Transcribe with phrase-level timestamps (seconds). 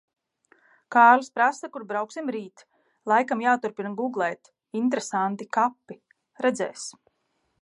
[0.95, 2.65] Kārlis prasa, kur brauksim rīt.
[3.13, 6.03] Laikam jāturpina gūglēt "interesanti kapi".
[6.49, 6.93] Redzēs.